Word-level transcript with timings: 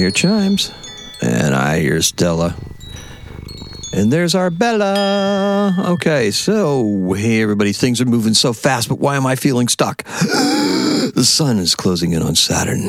hear 0.00 0.10
chimes, 0.10 0.72
and 1.20 1.54
I 1.54 1.80
hear 1.80 2.00
Stella. 2.00 2.56
And 3.92 4.10
there's 4.10 4.34
our 4.34 4.48
Bella. 4.48 5.76
Okay, 5.78 6.30
so 6.30 7.12
hey 7.12 7.42
everybody, 7.42 7.74
things 7.74 8.00
are 8.00 8.06
moving 8.06 8.32
so 8.32 8.54
fast, 8.54 8.88
but 8.88 8.98
why 8.98 9.16
am 9.16 9.26
I 9.26 9.36
feeling 9.36 9.68
stuck? 9.68 10.04
the 10.04 11.22
sun 11.22 11.58
is 11.58 11.74
closing 11.74 12.12
in 12.12 12.22
on 12.22 12.34
Saturn. 12.34 12.88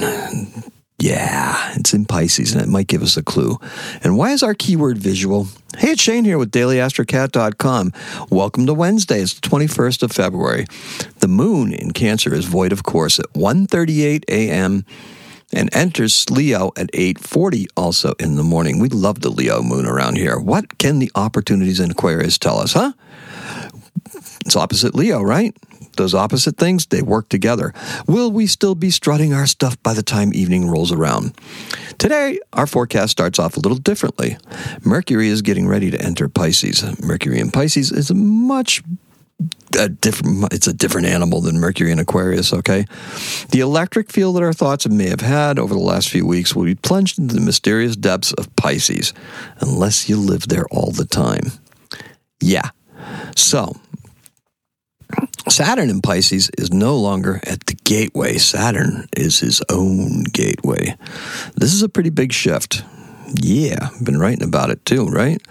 Yeah, 0.99 1.73
it's 1.75 1.93
in 1.93 2.05
Pisces, 2.05 2.53
and 2.53 2.61
it 2.61 2.69
might 2.69 2.87
give 2.87 3.01
us 3.01 3.17
a 3.17 3.23
clue. 3.23 3.59
And 4.05 4.17
why 4.17 4.31
is 4.31 4.41
our 4.41 4.53
keyword 4.53 4.97
visual? 4.97 5.47
Hey, 5.77 5.89
it's 5.91 6.01
Shane 6.01 6.23
here 6.23 6.37
with 6.37 6.51
dailyastrocat.com. 6.51 7.91
Welcome 8.29 8.67
to 8.67 8.73
Wednesday. 8.73 9.19
It's 9.19 9.33
the 9.33 9.49
21st 9.49 10.03
of 10.03 10.13
February. 10.13 10.65
The 11.19 11.27
moon 11.27 11.73
in 11.73 11.91
Cancer 11.91 12.33
is 12.33 12.45
void 12.45 12.71
of 12.71 12.83
course 12.83 13.19
at 13.19 13.33
1:38 13.33 14.23
a.m. 14.29 14.85
and 15.53 15.69
enters 15.73 16.29
Leo 16.29 16.71
at 16.77 16.89
8:40 16.93 17.67
also 17.75 18.13
in 18.19 18.35
the 18.35 18.43
morning. 18.43 18.79
We 18.79 18.89
love 18.89 19.21
the 19.21 19.29
Leo 19.29 19.61
moon 19.61 19.85
around 19.85 20.17
here. 20.17 20.39
What 20.39 20.77
can 20.77 20.99
the 20.99 21.11
opportunities 21.15 21.79
in 21.79 21.91
Aquarius 21.91 22.37
tell 22.37 22.59
us, 22.59 22.73
huh? 22.73 22.93
It's 24.45 24.55
opposite 24.55 24.95
Leo, 24.95 25.21
right? 25.21 25.55
Those 25.97 26.13
opposite 26.13 26.57
things, 26.57 26.85
they 26.85 27.01
work 27.01 27.29
together. 27.29 27.73
Will 28.07 28.31
we 28.31 28.47
still 28.47 28.75
be 28.75 28.91
strutting 28.91 29.33
our 29.33 29.45
stuff 29.45 29.81
by 29.83 29.93
the 29.93 30.03
time 30.03 30.33
evening 30.33 30.67
rolls 30.67 30.91
around? 30.91 31.33
Today, 31.97 32.39
our 32.53 32.65
forecast 32.65 33.11
starts 33.11 33.39
off 33.39 33.57
a 33.57 33.59
little 33.59 33.77
differently. 33.77 34.37
Mercury 34.83 35.27
is 35.27 35.41
getting 35.41 35.67
ready 35.67 35.91
to 35.91 36.01
enter 36.01 36.29
Pisces. 36.29 36.83
Mercury 37.01 37.39
in 37.39 37.51
Pisces 37.51 37.91
is 37.91 38.09
a 38.09 38.15
much 38.15 38.81
a 39.75 39.89
different 39.89 40.51
it's 40.53 40.67
a 40.67 40.73
different 40.73 41.07
animal 41.07 41.41
than 41.41 41.59
Mercury 41.59 41.91
in 41.91 41.99
Aquarius, 41.99 42.53
okay? 42.53 42.85
The 43.49 43.59
electric 43.59 44.11
field 44.11 44.35
that 44.35 44.43
our 44.43 44.53
thoughts 44.53 44.87
may 44.87 45.09
have 45.09 45.21
had 45.21 45.59
over 45.59 45.73
the 45.73 45.79
last 45.79 46.09
few 46.09 46.25
weeks 46.25 46.55
will 46.55 46.65
be 46.65 46.75
plunged 46.75 47.19
into 47.19 47.35
the 47.35 47.41
mysterious 47.41 47.95
depths 47.95 48.33
of 48.33 48.55
Pisces 48.55 49.13
unless 49.59 50.09
you 50.09 50.17
live 50.17 50.47
there 50.47 50.65
all 50.71 50.91
the 50.91 51.05
time. 51.05 51.51
Yeah. 52.39 52.69
So, 53.35 53.75
Saturn 55.49 55.89
in 55.89 56.01
Pisces 56.01 56.49
is 56.57 56.71
no 56.71 56.97
longer 56.97 57.39
at 57.43 57.65
the 57.65 57.75
gateway. 57.83 58.37
Saturn 58.37 59.07
is 59.15 59.39
his 59.39 59.61
own 59.69 60.23
gateway. 60.23 60.95
This 61.55 61.73
is 61.73 61.81
a 61.81 61.89
pretty 61.89 62.09
big 62.09 62.31
shift. 62.31 62.83
Yeah, 63.35 63.89
been 64.03 64.19
writing 64.19 64.43
about 64.43 64.69
it 64.69 64.85
too, 64.85 65.05
right? 65.07 65.41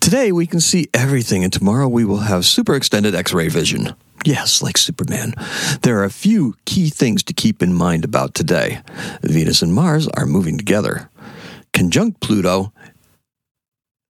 Today 0.00 0.32
we 0.32 0.46
can 0.46 0.60
see 0.60 0.88
everything, 0.94 1.44
and 1.44 1.52
tomorrow 1.52 1.88
we 1.88 2.04
will 2.04 2.18
have 2.18 2.44
super 2.44 2.74
extended 2.74 3.14
X 3.14 3.32
ray 3.32 3.48
vision. 3.48 3.94
Yes, 4.24 4.62
like 4.62 4.76
Superman. 4.76 5.34
There 5.82 5.98
are 5.98 6.04
a 6.04 6.10
few 6.10 6.56
key 6.64 6.88
things 6.88 7.22
to 7.24 7.32
keep 7.32 7.62
in 7.62 7.72
mind 7.72 8.04
about 8.04 8.34
today. 8.34 8.80
Venus 9.22 9.62
and 9.62 9.72
Mars 9.72 10.08
are 10.08 10.26
moving 10.26 10.58
together. 10.58 11.08
Conjunct 11.72 12.20
Pluto, 12.20 12.72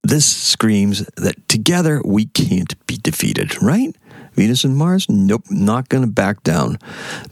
this 0.03 0.25
screams 0.25 1.05
that 1.17 1.47
together 1.47 2.01
we 2.03 2.25
can't 2.25 2.73
be 2.87 2.97
defeated, 2.97 3.61
right? 3.61 3.95
Venus 4.33 4.63
and 4.63 4.77
Mars? 4.77 5.05
Nope, 5.09 5.43
not 5.49 5.89
going 5.89 6.03
to 6.03 6.09
back 6.09 6.43
down. 6.43 6.79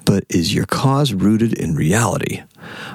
But 0.06 0.26
is 0.30 0.54
your 0.54 0.66
cause 0.66 1.14
rooted 1.14 1.54
in 1.54 1.74
reality? 1.74 2.44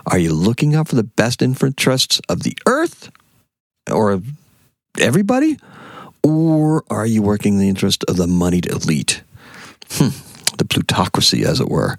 Are 0.07 0.19
you 0.19 0.33
looking 0.33 0.75
out 0.75 0.89
for 0.89 0.97
the 0.97 1.03
best 1.03 1.43
interests 1.43 2.21
of 2.29 2.43
the 2.43 2.57
earth 2.67 3.11
or 3.91 4.13
of 4.13 4.27
everybody? 4.99 5.59
Or 6.23 6.85
are 6.91 7.07
you 7.07 7.23
working 7.23 7.55
in 7.55 7.61
the 7.61 7.69
interest 7.69 8.05
of 8.09 8.17
the 8.17 8.27
moneyed 8.27 8.67
elite? 8.67 9.23
Hmm, 9.91 10.09
the 10.59 10.65
plutocracy, 10.65 11.45
as 11.45 11.61
it 11.61 11.69
were. 11.69 11.97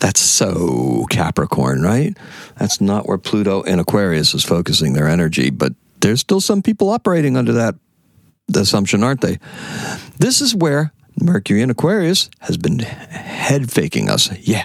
That's 0.00 0.20
so 0.20 1.06
Capricorn, 1.10 1.82
right? 1.82 2.16
That's 2.58 2.80
not 2.80 3.06
where 3.06 3.18
Pluto 3.18 3.62
and 3.62 3.80
Aquarius 3.80 4.34
is 4.34 4.44
focusing 4.44 4.92
their 4.92 5.08
energy, 5.08 5.50
but 5.50 5.72
there's 6.00 6.20
still 6.20 6.40
some 6.40 6.62
people 6.62 6.90
operating 6.90 7.36
under 7.36 7.52
that 7.52 7.76
assumption, 8.54 9.04
aren't 9.04 9.20
they? 9.20 9.38
This 10.18 10.40
is 10.40 10.54
where 10.54 10.92
Mercury 11.20 11.62
in 11.62 11.70
Aquarius 11.70 12.30
has 12.40 12.56
been 12.56 12.80
head 12.80 13.70
faking 13.70 14.08
us. 14.10 14.36
Yeah. 14.40 14.64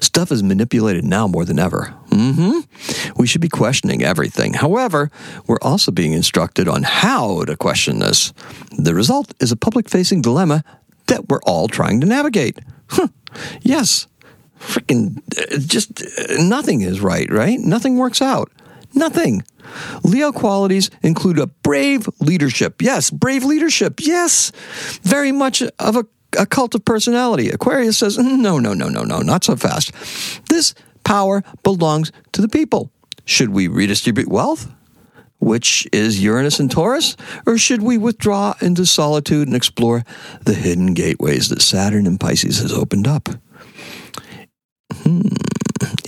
Stuff 0.00 0.32
is 0.32 0.42
manipulated 0.42 1.04
now 1.04 1.26
more 1.26 1.44
than 1.44 1.58
ever. 1.58 1.94
Mm-hmm. 2.10 3.12
We 3.16 3.26
should 3.26 3.40
be 3.40 3.48
questioning 3.48 4.02
everything. 4.02 4.54
However, 4.54 5.10
we're 5.46 5.62
also 5.62 5.92
being 5.92 6.12
instructed 6.12 6.68
on 6.68 6.82
how 6.82 7.44
to 7.44 7.56
question 7.56 8.00
this. 8.00 8.32
The 8.76 8.94
result 8.94 9.32
is 9.40 9.52
a 9.52 9.56
public 9.56 9.88
facing 9.88 10.20
dilemma 10.20 10.64
that 11.06 11.28
we're 11.28 11.42
all 11.42 11.68
trying 11.68 12.00
to 12.00 12.06
navigate. 12.06 12.58
Huh. 12.88 13.08
Yes. 13.62 14.06
Freaking, 14.58 15.18
uh, 15.38 15.58
just 15.58 16.02
uh, 16.02 16.42
nothing 16.42 16.82
is 16.82 17.00
right, 17.00 17.30
right? 17.30 17.58
Nothing 17.58 17.96
works 17.96 18.20
out. 18.20 18.50
Nothing. 18.92 19.44
Leo 20.02 20.32
qualities 20.32 20.90
include 21.02 21.38
a 21.38 21.46
brave 21.46 22.08
leadership. 22.18 22.82
Yes, 22.82 23.10
brave 23.10 23.44
leadership. 23.44 24.00
Yes. 24.00 24.50
Very 25.02 25.32
much 25.32 25.62
of 25.62 25.96
a, 25.96 26.04
a 26.36 26.44
cult 26.44 26.74
of 26.74 26.84
personality. 26.84 27.50
Aquarius 27.50 27.98
says, 27.98 28.18
no, 28.18 28.58
no, 28.58 28.74
no, 28.74 28.88
no, 28.88 29.04
no, 29.04 29.20
not 29.20 29.44
so 29.44 29.56
fast. 29.56 29.92
This 30.48 30.74
power 31.04 31.42
belongs 31.62 32.12
to 32.32 32.42
the 32.42 32.48
people. 32.48 32.90
Should 33.24 33.50
we 33.50 33.68
redistribute 33.68 34.28
wealth? 34.28 34.72
Which 35.38 35.88
is 35.92 36.22
Uranus 36.22 36.60
and 36.60 36.70
Taurus? 36.70 37.16
Or 37.46 37.56
should 37.56 37.80
we 37.80 37.96
withdraw 37.96 38.54
into 38.60 38.84
solitude 38.84 39.46
and 39.46 39.56
explore 39.56 40.04
the 40.44 40.52
hidden 40.54 40.92
gateways 40.92 41.48
that 41.48 41.62
Saturn 41.62 42.06
and 42.06 42.20
Pisces 42.20 42.58
has 42.58 42.72
opened 42.72 43.06
up? 43.06 43.28
Hmm. 44.92 45.20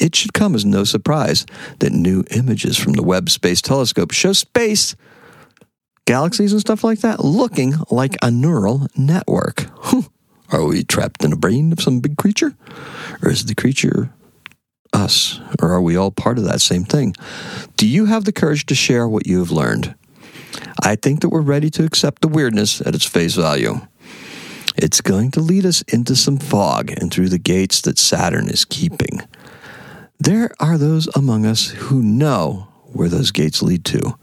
It 0.00 0.14
should 0.14 0.34
come 0.34 0.54
as 0.54 0.64
no 0.64 0.84
surprise 0.84 1.47
that 1.78 1.92
new 1.92 2.24
images 2.30 2.76
from 2.76 2.92
the 2.92 3.03
Webb 3.03 3.30
Space 3.30 3.62
Telescope 3.62 4.10
show 4.10 4.32
space, 4.32 4.97
galaxies, 6.06 6.53
and 6.53 6.60
stuff 6.60 6.84
like 6.84 7.00
that 7.00 7.24
looking 7.24 7.74
like 7.91 8.16
a 8.20 8.30
neural 8.30 8.88
network. 8.97 9.66
Are 10.50 10.64
we 10.64 10.84
trapped 10.84 11.24
in 11.24 11.32
a 11.32 11.36
brain 11.36 11.72
of 11.72 11.80
some 11.80 12.00
big 12.00 12.19
creature? 12.19 12.54
Or 13.22 13.30
is 13.30 13.47
the 13.47 13.54
creature 13.54 14.12
us? 14.92 15.41
Or 15.60 15.72
are 15.72 15.82
we 15.82 15.97
all 15.97 16.10
part 16.10 16.38
of 16.38 16.44
that 16.44 16.60
same 16.60 16.84
thing? 16.84 17.14
Do 17.76 17.86
you 17.86 18.06
have 18.06 18.25
the 18.25 18.32
courage 18.32 18.66
to 18.66 18.75
share 18.75 19.08
what 19.08 19.26
you 19.26 19.38
have 19.38 19.50
learned? 19.50 19.94
I 20.82 20.97
think 20.97 21.20
that 21.20 21.30
we're 21.30 21.41
ready 21.41 21.70
to 21.70 21.84
accept 21.84 22.22
the 22.22 22.28
weirdness 22.28 22.80
at 22.80 22.94
its 22.94 23.06
face 23.06 23.34
value. 23.34 23.80
It's 24.76 25.00
going 25.00 25.30
to 25.32 25.41
lead 25.41 25.66
us 25.66 25.82
into 25.82 26.16
some 26.16 26.38
fog 26.38 26.91
and 26.91 27.12
through 27.12 27.28
the 27.28 27.38
gates 27.38 27.80
that 27.82 27.98
Saturn 27.98 28.48
is 28.48 28.64
keeping. 28.64 29.20
There 30.19 30.50
are 30.60 30.78
those 30.78 31.09
among 31.16 31.47
us 31.47 31.70
who 31.70 32.03
know 32.03 32.69
where 32.92 33.09
those 33.09 33.30
gates 33.30 33.62
lead 33.62 33.84
to. 33.86 34.19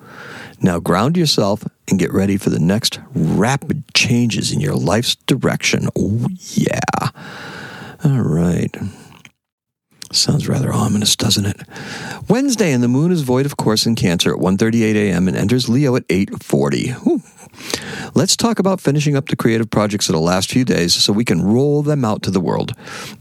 Now 0.62 0.80
ground 0.80 1.18
yourself 1.18 1.64
and 1.88 2.00
get 2.00 2.14
ready 2.14 2.38
for 2.38 2.50
the 2.50 2.60
next 2.60 3.00
rapid 3.14 3.84
changes 3.94 4.52
in 4.52 4.60
your 4.60 4.76
life's 4.76 5.16
direction. 5.16 5.88
Oh, 5.98 6.28
yeah. 6.40 7.10
All 8.04 8.22
right. 8.22 8.76
Sounds 10.12 10.48
rather 10.48 10.74
ominous, 10.74 11.16
doesn't 11.16 11.46
it? 11.46 11.62
Wednesday, 12.28 12.72
and 12.72 12.82
the 12.82 12.88
moon 12.88 13.12
is 13.12 13.22
void 13.22 13.46
of 13.46 13.58
course 13.58 13.86
in 13.86 13.96
Cancer 13.96 14.34
at 14.34 14.40
1:38 14.40 14.96
a.m. 14.96 15.28
and 15.28 15.38
enters 15.38 15.70
Leo 15.70 15.96
at 15.96 16.08
8:40. 16.08 17.22
Let's 18.16 18.36
talk 18.36 18.58
about 18.58 18.82
finishing 18.82 19.16
up 19.16 19.28
the 19.28 19.36
creative 19.36 19.70
projects 19.70 20.10
of 20.10 20.14
the 20.14 20.22
last 20.22 20.50
few 20.50 20.66
days 20.66 20.94
so 20.94 21.14
we 21.14 21.26
can 21.26 21.42
roll 21.42 21.84
them 21.84 22.04
out 22.04 22.24
to 22.24 22.32
the 22.32 22.40
world. 22.40 22.74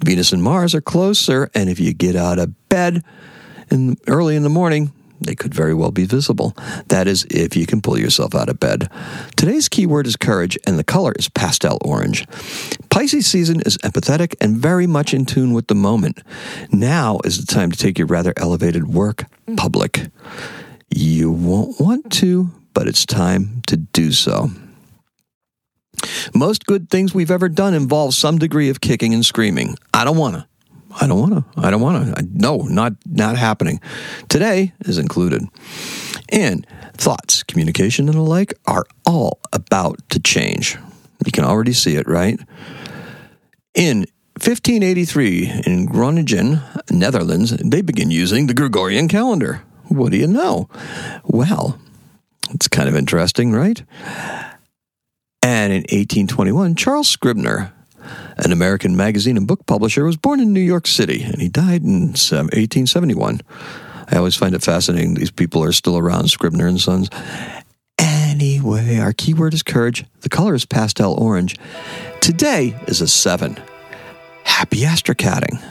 Venus 0.03 0.32
and 0.32 0.43
Mars 0.43 0.75
are 0.75 0.81
closer, 0.81 1.50
and 1.54 1.69
if 1.69 1.78
you 1.78 1.93
get 1.93 2.16
out 2.16 2.38
of 2.38 2.69
bed 2.69 3.04
in, 3.71 3.97
early 4.06 4.34
in 4.34 4.43
the 4.43 4.48
morning, 4.48 4.93
they 5.21 5.34
could 5.34 5.55
very 5.55 5.75
well 5.75 5.91
be 5.91 6.05
visible. 6.05 6.56
That 6.89 7.06
is, 7.06 7.27
if 7.31 7.56
you 7.56 7.67
can 7.67 7.81
pull 7.81 7.99
yourself 7.99 8.34
out 8.34 8.49
of 8.49 8.61
bed. 8.61 8.91
Today's 9.37 9.69
keyword 9.69 10.06
is 10.06 10.17
courage, 10.17 10.59
and 10.67 10.79
the 10.79 10.84
color 10.84 11.12
is 11.19 11.29
pastel 11.29 11.79
orange. 11.83 12.27
Pisces 12.91 13.27
season 13.27 13.60
is 13.63 13.78
empathetic 13.78 14.34
and 14.41 14.57
very 14.57 14.87
much 14.87 15.15
in 15.15 15.25
tune 15.25 15.53
with 15.53 15.66
the 15.66 15.75
moment. 15.75 16.22
Now 16.72 17.19
is 17.25 17.45
the 17.45 17.53
time 17.53 17.71
to 17.71 17.78
take 17.78 17.98
your 17.98 18.07
rather 18.07 18.33
elevated 18.37 18.89
work 18.89 19.25
public. 19.57 20.09
You 20.91 21.31
won't 21.31 21.81
want 21.81 22.10
to, 22.13 22.51
but 22.75 22.89
it's 22.89 23.04
time 23.04 23.63
to 23.66 23.77
do 23.77 24.13
so. 24.13 24.51
Most 26.34 26.66
good 26.66 26.91
things 26.91 27.15
we've 27.15 27.31
ever 27.31 27.48
done 27.48 27.75
involve 27.75 28.15
some 28.15 28.39
degree 28.39 28.71
of 28.71 28.81
kicking 28.81 29.15
and 29.15 29.27
screaming. 29.27 29.77
I 29.92 30.04
don't 30.04 30.16
want 30.16 30.37
to. 30.37 30.47
I 31.00 31.06
don't 31.06 31.21
want 31.21 31.34
to. 31.34 31.60
I 31.60 31.71
don't 31.71 31.80
want 31.80 32.16
to. 32.16 32.28
No, 32.33 32.59
not 32.59 32.95
not 33.06 33.36
happening. 33.36 33.80
Today 34.28 34.72
is 34.80 34.98
included. 34.98 35.45
And 36.30 36.66
thoughts, 36.95 37.42
communication, 37.42 38.09
and 38.09 38.18
the 38.18 38.22
like 38.22 38.54
are 38.66 38.84
all 39.06 39.41
about 39.53 40.00
to 40.10 40.21
change. 40.21 40.77
You 41.24 41.33
can 41.33 41.45
already 41.45 41.72
see 41.72 41.97
it, 41.97 42.06
right? 42.09 42.39
In 43.74 44.06
1583, 44.34 45.62
in 45.66 45.86
Groningen, 45.86 46.60
Netherlands, 46.91 47.51
they 47.51 47.80
begin 47.80 48.10
using 48.10 48.47
the 48.47 48.54
Gregorian 48.54 49.09
calendar. 49.09 49.62
What 49.89 50.12
do 50.12 50.18
you 50.18 50.27
know? 50.27 50.68
Well, 51.24 51.78
it's 52.51 52.68
kind 52.68 52.89
of 52.89 52.97
interesting, 52.97 53.53
right? 53.53 53.83
And 55.42 55.72
in 55.72 55.80
1821, 55.83 56.74
Charles 56.74 57.09
Scribner, 57.09 57.72
an 58.39 58.53
American 58.53 58.97
magazine 58.97 59.37
and 59.37 59.47
book 59.47 59.67
publisher, 59.67 60.05
was 60.05 60.17
born 60.17 60.41
in 60.41 60.53
New 60.53 60.61
York 60.61 60.87
City, 60.87 61.23
and 61.23 61.41
he 61.41 61.49
died 61.49 61.83
in 61.83 62.09
1871. 62.09 63.41
I 64.11 64.17
always 64.17 64.37
find 64.37 64.55
it 64.55 64.63
fascinating. 64.63 65.15
These 65.15 65.31
people 65.31 65.63
are 65.63 65.73
still 65.73 65.99
around, 65.99 66.29
Scribner 66.29 66.67
and 66.67 66.81
Sons. 66.81 67.11
Anyway, 67.99 68.99
our 68.99 69.13
keyword 69.13 69.55
is 69.55 69.63
courage. 69.63 70.05
The 70.21 70.29
color 70.29 70.55
is 70.55 70.65
pastel 70.65 71.15
orange. 71.15 71.57
Today 72.21 72.77
is 72.87 73.01
a 73.01 73.09
seven. 73.09 73.61
Happy 74.45 74.79
astrocatting. 74.79 75.63